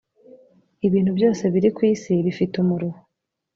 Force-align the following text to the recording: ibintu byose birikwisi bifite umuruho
ibintu 0.87 1.11
byose 1.17 1.43
birikwisi 1.53 2.13
bifite 2.25 2.53
umuruho 2.63 2.99